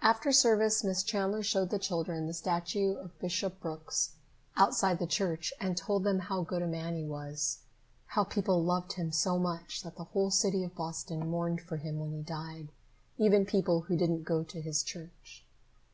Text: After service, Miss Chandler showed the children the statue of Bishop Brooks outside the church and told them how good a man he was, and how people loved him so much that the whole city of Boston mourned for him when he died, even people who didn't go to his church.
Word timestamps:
After 0.00 0.32
service, 0.32 0.82
Miss 0.82 1.02
Chandler 1.02 1.42
showed 1.42 1.68
the 1.68 1.78
children 1.78 2.26
the 2.26 2.32
statue 2.32 2.94
of 2.94 3.18
Bishop 3.18 3.60
Brooks 3.60 4.12
outside 4.56 4.98
the 4.98 5.06
church 5.06 5.52
and 5.60 5.76
told 5.76 6.04
them 6.04 6.20
how 6.20 6.40
good 6.42 6.62
a 6.62 6.66
man 6.66 6.96
he 6.96 7.04
was, 7.04 7.58
and 7.60 7.68
how 8.14 8.24
people 8.24 8.64
loved 8.64 8.94
him 8.94 9.12
so 9.12 9.38
much 9.38 9.82
that 9.82 9.96
the 9.96 10.04
whole 10.04 10.30
city 10.30 10.64
of 10.64 10.74
Boston 10.74 11.28
mourned 11.28 11.60
for 11.60 11.76
him 11.76 11.98
when 11.98 12.12
he 12.14 12.22
died, 12.22 12.68
even 13.18 13.44
people 13.44 13.82
who 13.82 13.96
didn't 13.98 14.22
go 14.24 14.42
to 14.42 14.62
his 14.62 14.82
church. 14.82 15.44